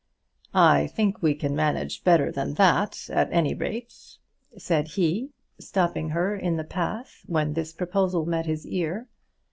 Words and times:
"I 0.55 0.87
think 0.87 1.21
we 1.21 1.35
can 1.35 1.55
manage 1.55 2.03
better 2.03 2.31
than 2.31 2.55
that, 2.55 3.07
at 3.11 3.31
any 3.31 3.53
rate," 3.53 3.93
said 4.57 4.87
he, 4.87 5.29
stopping 5.59 6.09
her 6.09 6.35
in 6.35 6.57
the 6.57 6.63
path 6.63 7.21
when 7.27 7.53
this 7.53 7.71
proposal 7.71 8.25
met 8.25 8.47
his 8.47 8.65
ear. 8.65 9.07